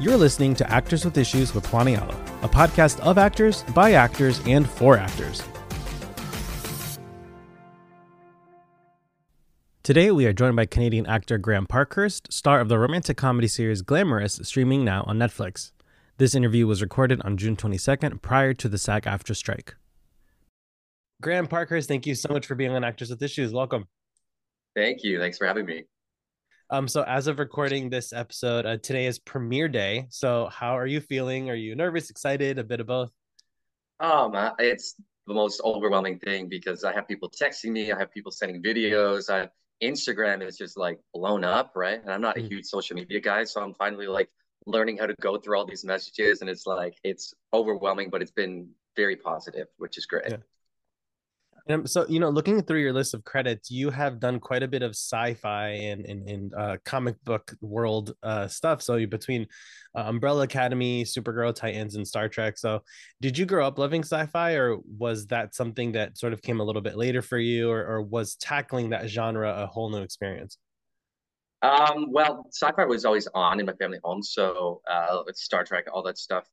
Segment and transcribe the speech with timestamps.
[0.00, 4.68] You're listening to Actors with Issues with Juan a podcast of actors, by actors, and
[4.68, 5.40] for actors.
[9.84, 13.82] Today, we are joined by Canadian actor Graham Parkhurst, star of the romantic comedy series
[13.82, 15.70] Glamorous, streaming now on Netflix.
[16.18, 19.76] This interview was recorded on June 22nd, prior to the SAG-AFTRA strike.
[21.22, 23.52] Graham Parkhurst, thank you so much for being on Actors with Issues.
[23.52, 23.86] Welcome.
[24.74, 25.20] Thank you.
[25.20, 25.84] Thanks for having me.
[26.70, 30.06] Um, so as of recording this episode, uh, today is premiere day.
[30.08, 31.50] So how are you feeling?
[31.50, 33.10] Are you nervous, excited, a bit of both?
[34.00, 34.94] Um, it's
[35.26, 39.30] the most overwhelming thing because I have people texting me, I have people sending videos.
[39.30, 39.48] I,
[39.82, 42.00] Instagram is just like blown up, right?
[42.00, 42.48] And I'm not a mm.
[42.48, 44.30] huge social media guy, so I'm finally like
[44.66, 48.30] learning how to go through all these messages, and it's like it's overwhelming, but it's
[48.30, 50.30] been very positive, which is great.
[50.30, 50.36] Yeah.
[51.68, 54.68] Um, so you know, looking through your list of credits, you have done quite a
[54.68, 58.82] bit of sci-fi and and, and uh, comic book world uh, stuff.
[58.82, 59.46] So you between
[59.96, 62.58] uh, Umbrella Academy, Supergirl, Titans, and Star Trek.
[62.58, 62.82] So
[63.22, 66.64] did you grow up loving sci-fi, or was that something that sort of came a
[66.64, 70.58] little bit later for you, or, or was tackling that genre a whole new experience?
[71.62, 76.02] Um, well, sci-fi was always on in my family home, so uh, Star Trek, all
[76.02, 76.46] that stuff.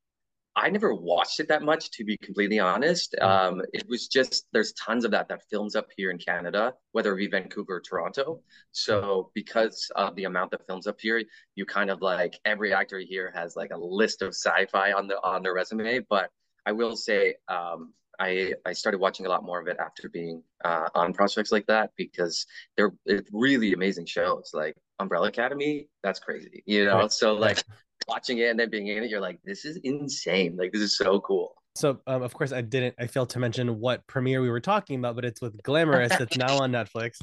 [0.56, 3.16] I never watched it that much, to be completely honest.
[3.22, 3.26] Mm.
[3.26, 7.14] Um, it was just there's tons of that that films up here in Canada, whether
[7.14, 8.42] it be Vancouver or Toronto.
[8.72, 11.24] So because of the amount that films up here,
[11.56, 15.16] you kind of like every actor here has like a list of sci-fi on the
[15.24, 16.00] on their resume.
[16.10, 16.30] But
[16.66, 20.44] I will say, um, I I started watching a lot more of it after being
[20.66, 22.94] uh, on projects like that because they're
[23.32, 24.52] really amazing shows.
[24.54, 27.08] Like Umbrella Academy, that's crazy, you know.
[27.08, 27.64] So like
[28.12, 30.58] watching it and then being in it, you're like, this is insane.
[30.58, 31.56] Like this is so cool.
[31.76, 35.00] So um, of course I didn't I failed to mention what premiere we were talking
[35.00, 37.22] about, but it's with Glamorous that's now on Netflix.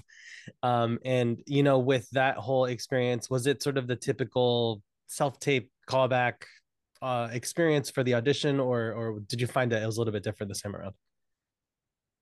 [0.63, 5.71] Um, and you know, with that whole experience, was it sort of the typical self-tape
[5.89, 6.35] callback
[7.01, 10.13] uh experience for the audition or or did you find that it was a little
[10.13, 10.95] bit different this time around?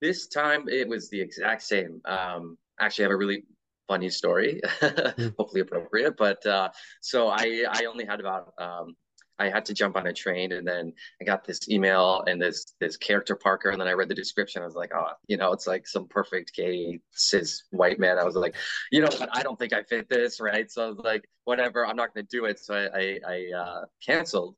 [0.03, 2.01] This time it was the exact same.
[2.05, 3.45] Um actually I have a really
[3.89, 5.35] funny story, mm.
[5.39, 6.17] hopefully appropriate.
[6.17, 6.71] But uh,
[7.01, 8.97] so I I only had about um,
[9.39, 12.75] I had to jump on a train and then I got this email and this
[12.81, 14.63] this character Parker and then I read the description.
[14.63, 18.19] I was like, oh, you know, it's like some perfect gay cis white man.
[18.19, 18.55] I was like,
[18.91, 20.71] you know, I don't think I fit this, right?
[20.71, 22.59] So I was like, whatever, I'm not going to do it.
[22.59, 24.57] So I I, I uh, canceled.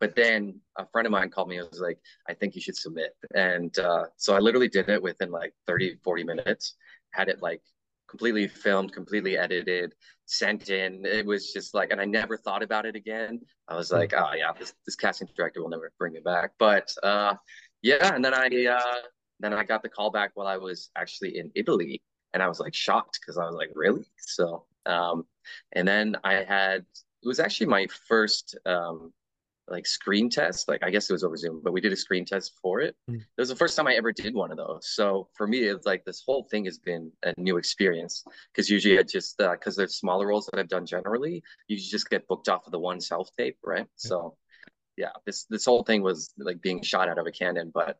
[0.00, 1.58] But then a friend of mine called me.
[1.58, 3.16] I was like, I think you should submit.
[3.34, 6.76] And uh, so I literally did it within like 30, 40 minutes.
[7.10, 7.60] Had it like
[8.08, 9.94] completely filmed, completely edited,
[10.26, 11.04] sent in.
[11.04, 13.40] It was just like, and I never thought about it again.
[13.68, 16.52] I was like, oh yeah, this, this casting director will never bring me back.
[16.58, 17.34] But uh,
[17.82, 19.08] yeah, and then I uh,
[19.40, 22.02] then I got the call back while I was actually in Italy,
[22.32, 24.04] and I was like shocked because I was like, really?
[24.18, 25.24] So, um,
[25.72, 26.84] and then I had
[27.22, 29.12] it was actually my first um,
[29.70, 30.68] like screen test.
[30.68, 32.96] Like I guess it was over Zoom, but we did a screen test for it.
[33.10, 33.16] Mm.
[33.16, 34.88] It was the first time I ever did one of those.
[34.94, 38.98] So for me, it's like this whole thing has been a new experience because usually
[38.98, 42.48] I just because uh, there's smaller roles that I've done generally, you just get booked
[42.48, 43.86] off of the one self tape, right?
[43.96, 44.36] So
[44.96, 47.98] yeah, this this whole thing was like being shot out of a cannon, but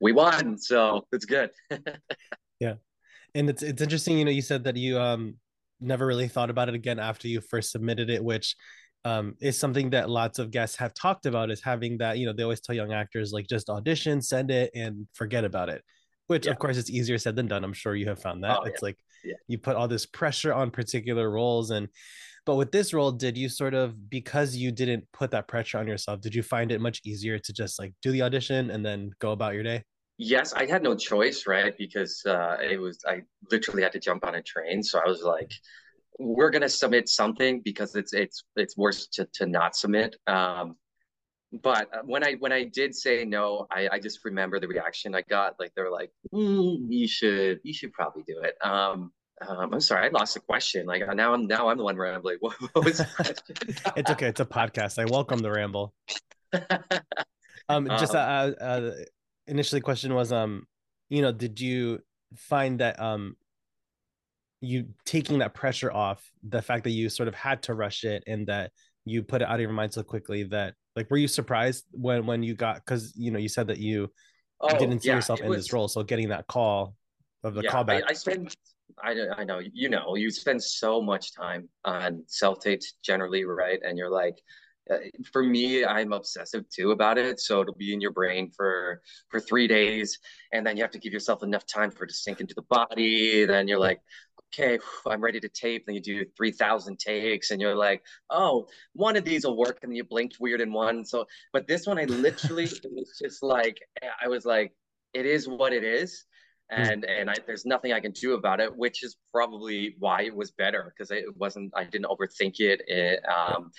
[0.00, 1.50] we won, so it's good.
[2.60, 2.74] yeah,
[3.34, 4.18] and it's it's interesting.
[4.18, 5.36] You know, you said that you um
[5.80, 8.56] never really thought about it again after you first submitted it, which
[9.04, 12.32] um, is something that lots of guests have talked about is having that you know
[12.32, 15.82] they always tell young actors like just audition send it and forget about it
[16.28, 16.52] which yeah.
[16.52, 18.80] of course it's easier said than done i'm sure you have found that oh, it's
[18.82, 18.86] yeah.
[18.86, 19.34] like yeah.
[19.48, 21.88] you put all this pressure on particular roles and
[22.46, 25.86] but with this role did you sort of because you didn't put that pressure on
[25.86, 29.10] yourself did you find it much easier to just like do the audition and then
[29.18, 29.82] go about your day
[30.18, 33.20] yes i had no choice right because uh it was i
[33.50, 35.50] literally had to jump on a train so i was like
[36.24, 40.16] we're gonna submit something because it's it's it's worse to, to not submit.
[40.26, 40.76] Um,
[41.62, 45.22] but when I when I did say no, I, I just remember the reaction I
[45.22, 45.56] got.
[45.58, 49.12] Like they're like, mm, "You should you should probably do it." Um,
[49.46, 50.86] um, I'm sorry, I lost the question.
[50.86, 52.38] Like now I'm now I'm the one rambling.
[52.40, 53.00] What, what was
[53.96, 54.28] it's okay.
[54.28, 54.98] It's a podcast.
[54.98, 55.92] I welcome the ramble.
[57.68, 58.90] um, just um, uh, uh,
[59.46, 60.66] initially, question was um,
[61.10, 62.00] you know, did you
[62.34, 63.36] find that um
[64.62, 68.22] you taking that pressure off the fact that you sort of had to rush it
[68.28, 68.70] and that
[69.04, 72.24] you put it out of your mind so quickly that like were you surprised when
[72.26, 74.08] when you got because you know you said that you
[74.60, 76.94] oh, didn't see yeah, yourself in was, this role so getting that call
[77.42, 78.02] of the yeah, callback.
[78.04, 78.56] I, I spend
[79.02, 83.80] I, I know you know you spend so much time on self tapes generally right?
[83.82, 84.38] And you're like
[84.90, 84.96] uh,
[85.32, 89.38] for me i'm obsessive too about it so it'll be in your brain for for
[89.38, 90.18] three days
[90.52, 92.62] and then you have to give yourself enough time for it to sink into the
[92.62, 94.00] body then you're like
[94.52, 95.86] okay, I'm ready to tape.
[95.86, 99.78] Then you do 3,000 takes and you're like, oh, one of these will work.
[99.82, 101.04] And you blinked weird in one.
[101.04, 103.80] So, but this one, I literally, it was just like,
[104.22, 104.72] I was like,
[105.14, 106.24] it is what it is.
[106.70, 106.82] Hmm.
[106.82, 110.34] And, and I, there's nothing I can do about it, which is probably why it
[110.34, 112.82] was better because it wasn't, I didn't overthink it.
[112.86, 113.70] it um,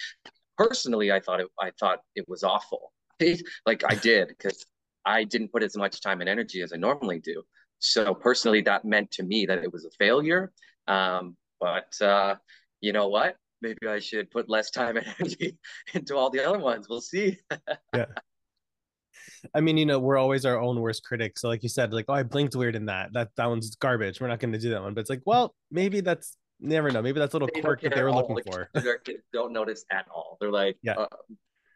[0.58, 2.92] personally, I thought it, I thought it was awful.
[3.66, 4.66] like I did because
[5.06, 7.44] I didn't put as much time and energy as I normally do.
[7.84, 10.54] So personally, that meant to me that it was a failure.
[10.88, 12.36] Um, but uh,
[12.80, 13.36] you know what?
[13.62, 15.58] Maybe I should put less time and energy
[15.94, 16.88] into all the other ones.
[16.90, 17.40] We'll see.
[17.94, 18.06] yeah.
[19.54, 21.42] I mean, you know, we're always our own worst critics.
[21.42, 23.12] So, like you said, like, oh, I blinked weird in that.
[23.14, 24.22] That that one's garbage.
[24.22, 24.94] We're not going to do that one.
[24.94, 27.02] But it's like, well, maybe that's never know.
[27.02, 28.70] Maybe that's a little they quirk that they were looking for.
[29.34, 30.38] don't notice at all.
[30.40, 30.94] They're like, yeah.
[30.94, 31.08] Uh,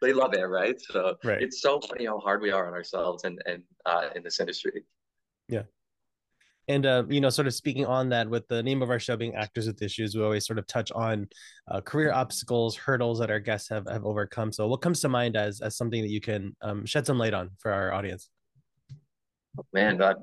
[0.00, 0.80] they love it, right?
[0.80, 1.42] So right.
[1.42, 4.84] it's so funny how hard we are on ourselves and and uh, in this industry.
[5.48, 5.62] Yeah.
[6.68, 9.16] And uh, you know, sort of speaking on that, with the name of our show
[9.16, 11.26] being "Actors with Issues," we always sort of touch on
[11.70, 14.52] uh, career obstacles, hurdles that our guests have have overcome.
[14.52, 17.32] So, what comes to mind as as something that you can um, shed some light
[17.32, 18.28] on for our audience?
[19.72, 20.14] Man, a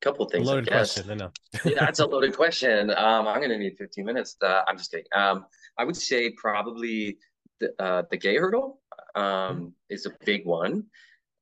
[0.00, 0.46] couple of things.
[0.46, 1.30] A loaded I question, I know.
[1.64, 2.90] yeah, that's a loaded question.
[2.90, 4.34] Um, I'm going to need 15 minutes.
[4.42, 5.06] To, I'm just kidding.
[5.14, 5.46] Um,
[5.78, 7.18] I would say probably
[7.60, 8.80] the, uh, the gay hurdle
[9.14, 9.66] um, mm-hmm.
[9.90, 10.84] is a big one.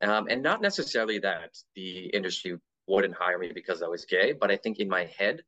[0.02, 4.50] Um, and not necessarily that the industry wouldn't hire me because I was gay, but
[4.50, 5.42] I think in my head,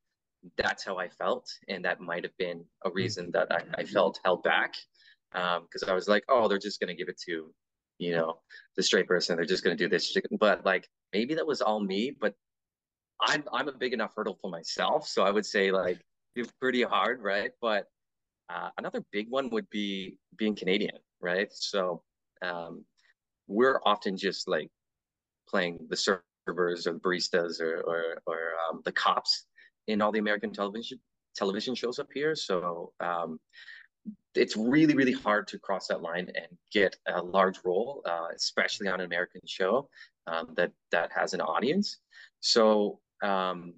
[0.56, 1.49] that's how I felt.
[1.69, 4.75] And that might have been a reason that I, I felt held back.
[5.32, 7.52] Because um, I was like, oh, they're just going to give it to,
[7.99, 8.38] you know,
[8.76, 9.37] the straight person.
[9.37, 10.17] They're just going to do this.
[10.38, 12.35] But like, maybe that was all me, but
[13.20, 15.06] I'm, I'm a big enough hurdle for myself.
[15.06, 16.00] So I would say like,
[16.34, 17.50] it's pretty hard, right?
[17.61, 17.87] But
[18.49, 21.49] uh, another big one would be being Canadian, right?
[21.52, 22.02] So
[22.43, 22.84] um,
[23.49, 24.70] we're often just like
[25.49, 25.96] playing the
[26.49, 29.47] servers or baristas or or, or um, the cops
[29.87, 30.99] in all the American television
[31.37, 32.35] television shows up here.
[32.35, 33.39] So um,
[34.35, 38.89] it's really really hard to cross that line and get a large role, uh, especially
[38.89, 39.89] on an American show
[40.27, 41.99] um, that that has an audience.
[42.41, 43.75] So um,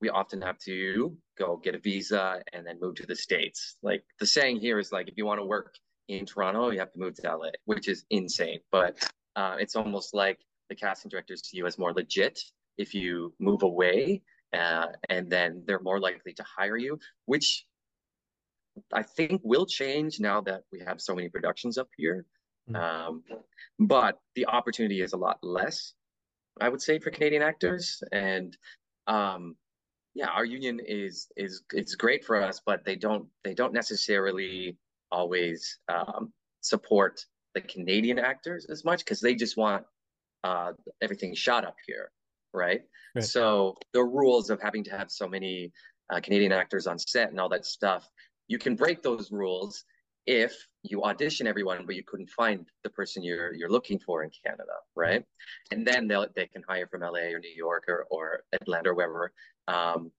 [0.00, 3.76] we often have to go get a visa and then move to the states.
[3.82, 5.74] Like the saying here is like if you want to work
[6.08, 8.60] in Toronto, you have to move to LA, which is insane.
[8.70, 8.98] But
[9.36, 10.38] uh, it's almost like
[10.72, 12.40] the casting directors see you as more legit
[12.78, 14.22] if you move away,
[14.54, 17.66] uh, and then they're more likely to hire you, which
[18.92, 22.24] I think will change now that we have so many productions up here.
[22.70, 22.76] Mm-hmm.
[22.76, 23.22] Um,
[23.78, 25.92] but the opportunity is a lot less,
[26.58, 28.02] I would say, for Canadian actors.
[28.10, 28.56] And
[29.06, 29.56] um,
[30.14, 34.78] yeah, our union is is it's great for us, but they don't they don't necessarily
[35.10, 36.32] always um,
[36.62, 39.84] support the Canadian actors as much because they just want
[40.44, 42.10] uh, everything shot up here,
[42.52, 42.82] right?
[43.14, 43.24] right?
[43.24, 45.72] So the rules of having to have so many
[46.10, 48.08] uh, Canadian actors on set and all that stuff,
[48.48, 49.84] you can break those rules
[50.26, 54.30] if you audition everyone, but you couldn't find the person you're you're looking for in
[54.44, 55.24] Canada, right?
[55.70, 58.94] And then they they can hire from LA or New York or, or Atlanta or
[58.94, 59.32] wherever.
[59.68, 60.12] Um,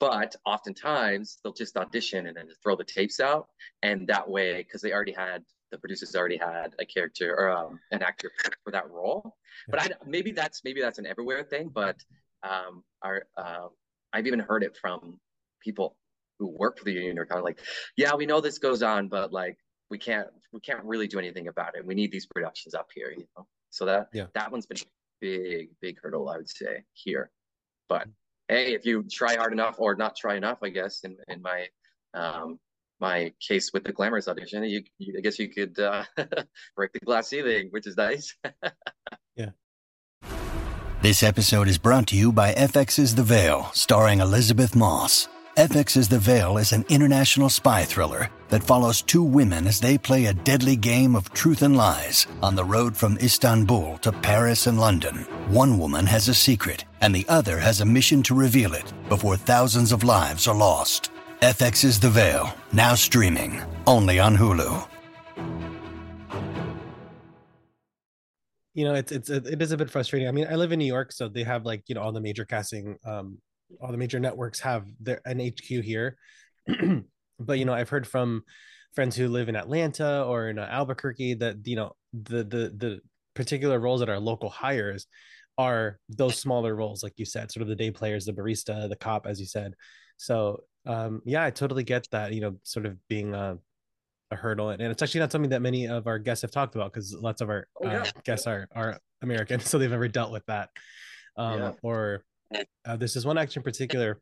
[0.00, 3.46] but oftentimes they'll just audition and then throw the tapes out
[3.82, 7.80] and that way because they already had the producers already had a character or um,
[7.90, 8.30] an actor
[8.62, 9.34] for that role.
[9.68, 11.96] But I, maybe that's maybe that's an everywhere thing but
[12.42, 13.66] um, our uh,
[14.12, 15.18] i've even heard it from
[15.60, 15.96] people
[16.38, 17.60] who work for the union are kind of like
[17.96, 19.56] yeah we know this goes on but like
[19.92, 21.86] we can't we can't really do anything about it.
[21.86, 23.46] We need these productions up here you know?
[23.70, 24.26] So that yeah.
[24.34, 24.86] that one's been a
[25.20, 27.30] big big hurdle i would say here.
[27.88, 28.08] But
[28.48, 31.66] hey, if you try hard enough or not try enough, I guess in in my
[32.14, 32.58] um,
[33.02, 36.04] my case with the glamorous audition, you, you I guess you could uh,
[36.76, 38.34] break the glass ceiling, which is nice.
[39.36, 39.50] yeah.
[41.02, 45.28] This episode is brought to you by FX's The Veil, starring Elisabeth Moss.
[45.56, 50.26] FX's The Veil is an international spy thriller that follows two women as they play
[50.26, 54.80] a deadly game of truth and lies on the road from Istanbul to Paris and
[54.80, 55.26] London.
[55.48, 59.36] One woman has a secret, and the other has a mission to reveal it before
[59.36, 61.11] thousands of lives are lost.
[61.42, 64.88] FX's The Veil, now streaming, only on Hulu.
[68.74, 70.28] You know, it's it's it is a bit frustrating.
[70.28, 72.20] I mean, I live in New York, so they have like you know all the
[72.20, 73.38] major casting um
[73.80, 76.16] all the major networks have their an HQ here.
[77.40, 78.44] but you know, I've heard from
[78.94, 83.00] friends who live in Atlanta or in Albuquerque that you know the the the
[83.34, 85.08] particular roles that are local hires
[85.58, 88.94] are those smaller roles, like you said, sort of the day players, the barista, the
[88.94, 89.74] cop, as you said.
[90.18, 92.32] So um, yeah, I totally get that.
[92.32, 93.58] You know, sort of being a,
[94.30, 96.92] a hurdle, and it's actually not something that many of our guests have talked about
[96.92, 98.02] because lots of our oh, yeah.
[98.02, 100.70] uh, guests are are American, so they've never dealt with that.
[101.36, 101.72] Um, yeah.
[101.82, 102.24] Or
[102.84, 104.20] uh, this is one actor in particular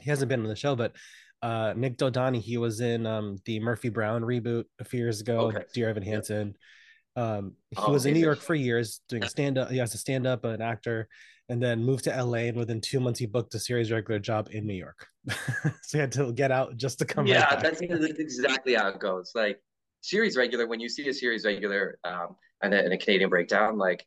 [0.00, 0.92] he hasn't been on the show, but
[1.42, 5.40] uh, Nick Dodani, he was in um, the Murphy Brown reboot a few years ago.
[5.48, 5.64] Okay.
[5.74, 6.56] Dear Evan Hansen.
[7.16, 9.70] Um, he oh, was in New York for years doing stand up.
[9.70, 11.08] He has a stand up, an actor,
[11.48, 12.48] and then moved to LA.
[12.48, 15.06] And within two months, he booked a series regular job in New York.
[15.28, 17.26] so he had to get out just to come.
[17.26, 19.32] Yeah, right that's, that's exactly how it goes.
[19.34, 19.60] Like
[20.00, 23.78] series regular, when you see a series regular um, and, a, and a Canadian breakdown,
[23.78, 24.04] like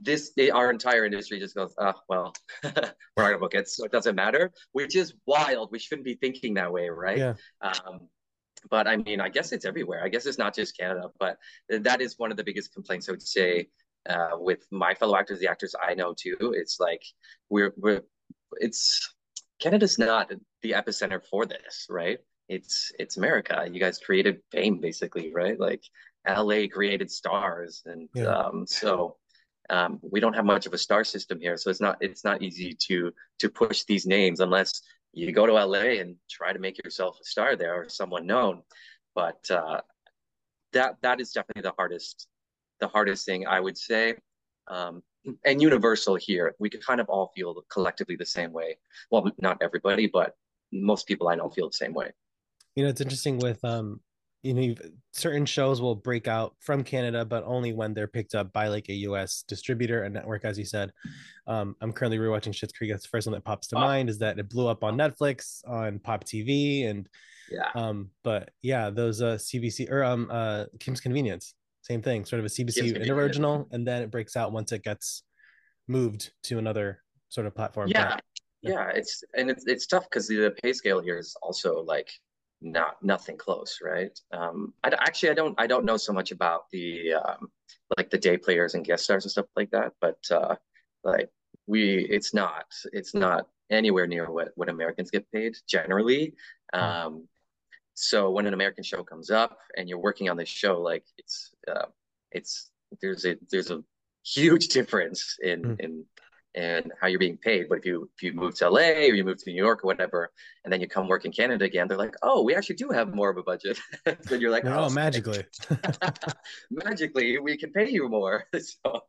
[0.00, 2.32] this our entire industry just goes oh well
[2.64, 6.14] we're not gonna book it so it doesn't matter which is wild we shouldn't be
[6.14, 7.34] thinking that way right yeah.
[7.60, 8.00] um
[8.70, 11.36] but i mean i guess it's everywhere i guess it's not just canada but
[11.68, 13.68] that is one of the biggest complaints i would say
[14.08, 17.02] uh, with my fellow actors the actors i know too it's like
[17.48, 18.02] we're we're
[18.54, 19.14] it's
[19.60, 20.30] canada's not
[20.62, 22.18] the epicenter for this right
[22.48, 25.82] it's it's america you guys created fame basically right like
[26.28, 28.26] la created stars and yeah.
[28.26, 29.16] um so
[29.70, 32.42] um, we don't have much of a star system here, so it's not it's not
[32.42, 34.82] easy to to push these names unless
[35.12, 38.62] you go to LA and try to make yourself a star there or someone known.
[39.14, 39.80] But uh,
[40.72, 42.26] that that is definitely the hardest
[42.84, 44.14] the hardest thing I would say.
[44.68, 45.02] Um,
[45.46, 48.76] and universal here, we can kind of all feel collectively the same way.
[49.10, 50.34] Well, not everybody, but
[50.70, 52.10] most people I know feel the same way.
[52.76, 54.00] You know, it's interesting with um,
[54.44, 54.74] you know
[55.12, 58.86] certain shows will break out from canada but only when they're picked up by like
[58.90, 60.92] a us distributor and network as you said
[61.46, 63.80] um, i'm currently rewatching Schitt's creek that's the first one that pops to oh.
[63.80, 67.08] mind is that it blew up on netflix on pop tv and
[67.50, 72.40] yeah um but yeah those uh cbc or um uh kim's convenience same thing sort
[72.40, 75.22] of a cbc original and then it breaks out once it gets
[75.86, 78.16] moved to another sort of platform yeah
[78.62, 82.10] yeah, yeah it's and it's, it's tough because the pay scale here is also like
[82.64, 84.18] not nothing close, right?
[84.32, 87.48] Um, I actually I don't I don't know so much about the um,
[87.96, 90.56] like the day players and guest stars and stuff like that, but uh,
[91.04, 91.30] like
[91.66, 96.34] we it's not it's not anywhere near what what Americans get paid generally.
[96.72, 96.80] Hmm.
[96.80, 97.28] Um,
[97.94, 101.52] so when an American show comes up and you're working on this show, like it's
[101.68, 101.86] uh,
[102.32, 102.70] it's
[103.00, 103.82] there's a there's a
[104.24, 105.80] huge difference in mm.
[105.80, 106.04] in
[106.56, 107.68] and how you're being paid.
[107.68, 109.88] But if you if you move to LA or you move to New York or
[109.88, 110.30] whatever,
[110.64, 113.14] and then you come work in Canada again, they're like, oh, we actually do have
[113.14, 113.78] more of a budget.
[114.22, 115.44] so you're like, oh, oh magically,
[116.70, 118.44] magically, we can pay you more.
[118.58, 119.00] so,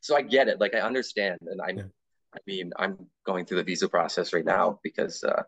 [0.00, 0.60] so I get it.
[0.60, 1.84] Like I understand, and I'm, yeah.
[2.34, 5.42] I mean, I'm going through the visa process right now because uh,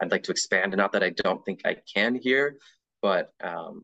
[0.00, 0.74] I'd like to expand.
[0.76, 2.56] Not that I don't think I can here,
[3.00, 3.82] but um,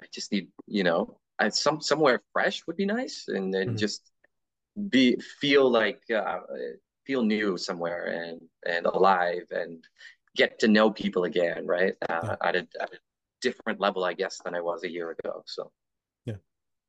[0.00, 3.76] I just need, you know, I, some somewhere fresh would be nice, and then mm-hmm.
[3.76, 4.10] just
[4.90, 6.40] be feel like uh,
[7.06, 9.84] feel new somewhere and and alive and
[10.34, 12.36] get to know people again right uh, yeah.
[12.42, 12.98] at, a, at a
[13.40, 15.70] different level i guess than i was a year ago so
[16.26, 16.34] yeah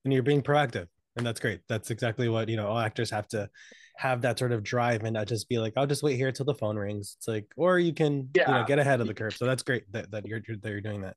[0.03, 3.27] and you're being proactive and that's great that's exactly what you know all actors have
[3.27, 3.49] to
[3.97, 6.45] have that sort of drive and not just be like i'll just wait here till
[6.45, 8.47] the phone rings it's like or you can yeah.
[8.47, 10.81] you know get ahead of the curve so that's great that, that you're, that you're
[10.81, 11.15] doing that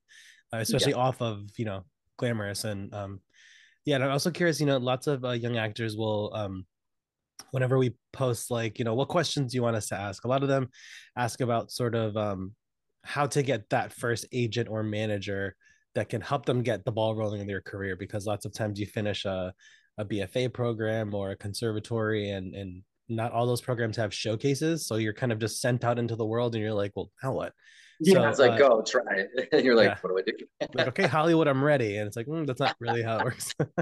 [0.53, 0.99] uh, especially yeah.
[0.99, 1.85] off of you know
[2.17, 3.21] glamorous and um
[3.85, 6.65] yeah and i'm also curious you know lots of uh, young actors will um
[7.51, 10.29] whenever we post like you know what questions do you want us to ask a
[10.29, 10.69] lot of them
[11.17, 12.55] ask about sort of um
[13.03, 15.55] how to get that first agent or manager
[15.95, 18.79] that can help them get the ball rolling in their career because lots of times
[18.79, 19.53] you finish a,
[20.01, 24.97] a bfa program or a conservatory and and not all those programs have showcases so
[24.97, 27.53] you're kind of just sent out into the world and you're like well now what
[28.03, 29.49] yeah, so, it's like, uh, go try it.
[29.53, 29.97] And you're like, yeah.
[30.01, 30.69] what do I do?
[30.75, 31.99] like, okay, Hollywood, I'm ready.
[31.99, 33.55] And it's like, mm, that's not really how it works.
[33.61, 33.75] Try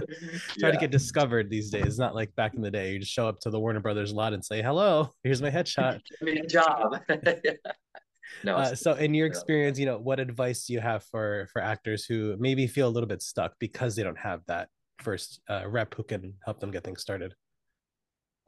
[0.59, 0.71] yeah.
[0.73, 1.87] to get discovered these days.
[1.87, 2.93] It's not like back in the day.
[2.93, 6.01] You just show up to the Warner Brothers lot and say, hello, here's my headshot.
[6.21, 7.01] Give me a job.
[8.45, 8.57] no.
[8.57, 12.05] Uh, so, in your experience, you know, what advice do you have for for actors
[12.05, 14.69] who maybe feel a little bit stuck because they don't have that
[15.03, 17.35] first uh, rep who can help them get things started?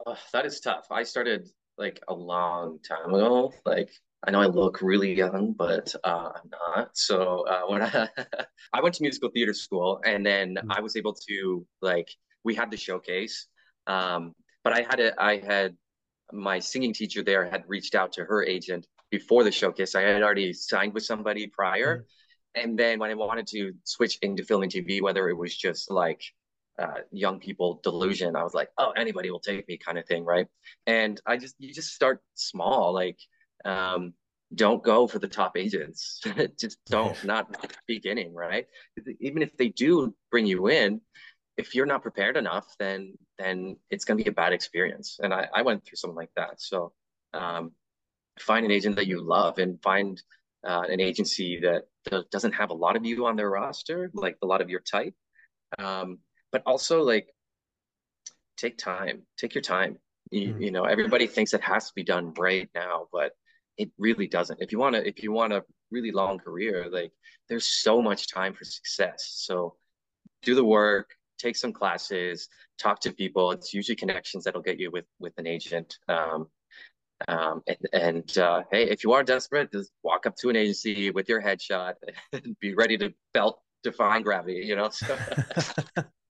[0.05, 0.87] Oh, that is tough.
[0.91, 3.91] I started like a long time ago, like
[4.25, 6.89] I know I look really young, but uh, I'm not.
[6.93, 8.07] So uh, when I,
[8.73, 10.71] I went to musical theater school, and then mm-hmm.
[10.71, 12.09] I was able to like
[12.43, 13.47] we had the showcase,
[13.87, 15.75] um, but I had a I had
[16.31, 19.95] my singing teacher there had reached out to her agent before the showcase.
[19.95, 22.69] I had already signed with somebody prior, mm-hmm.
[22.69, 25.89] and then when I wanted to switch into film and TV, whether it was just
[25.89, 26.21] like
[26.81, 30.25] uh, young people delusion, I was like, oh, anybody will take me kind of thing,
[30.25, 30.47] right?
[30.87, 33.19] And I just you just start small, like
[33.65, 34.13] um,
[34.53, 36.21] don't go for the top agents.
[36.59, 38.65] just don't, not the beginning, right?
[39.19, 41.01] Even if they do bring you in,
[41.57, 45.19] if you're not prepared enough, then then it's going to be a bad experience.
[45.21, 46.61] And I, I went through something like that.
[46.61, 46.93] So
[47.33, 47.71] um,
[48.39, 50.21] find an agent that you love and find
[50.67, 54.37] uh, an agency that, that doesn't have a lot of you on their roster, like
[54.41, 55.15] a lot of your type.
[55.79, 56.19] Um,
[56.51, 57.33] but also like
[58.57, 59.97] take time, take your time.
[60.29, 60.61] You, mm-hmm.
[60.61, 63.31] you know, everybody thinks it has to be done right now, but
[63.77, 64.61] it really doesn't.
[64.61, 67.11] If you want to, if you want a really long career, like
[67.49, 69.31] there's so much time for success.
[69.35, 69.75] So
[70.43, 72.47] do the work, take some classes,
[72.79, 73.51] talk to people.
[73.51, 75.97] It's usually connections that'll get you with with an agent.
[76.07, 76.47] Um,
[77.27, 81.11] um, and, and uh, hey, if you are desperate, just walk up to an agency
[81.11, 81.93] with your headshot
[82.33, 84.63] and be ready to belt Defying Gravity.
[84.65, 84.89] You know.
[85.01, 85.17] So.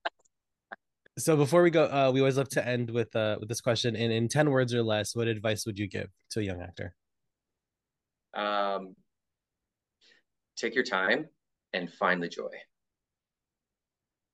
[1.17, 3.95] so before we go, uh, we always love to end with uh, with this question.
[3.95, 6.95] In in ten words or less, what advice would you give to a young actor?
[8.33, 8.95] Um,
[10.55, 11.27] take your time
[11.73, 12.49] and find the joy.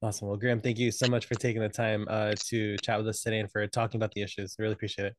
[0.02, 0.28] Awesome.
[0.28, 3.22] Well, Graham, thank you so much for taking the time uh, to chat with us
[3.22, 4.56] today and for talking about the issues.
[4.60, 5.16] I really appreciate it.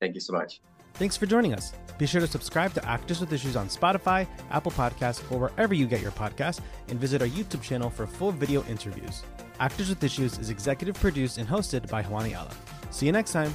[0.00, 0.60] Thank you so much.
[0.94, 1.74] Thanks for joining us.
[1.98, 5.86] Be sure to subscribe to Actors with Issues on Spotify, Apple Podcasts, or wherever you
[5.86, 9.22] get your podcasts, and visit our YouTube channel for full video interviews.
[9.60, 12.50] Actors with Issues is executive produced and hosted by Juan Ayala.
[12.90, 13.54] See you next time.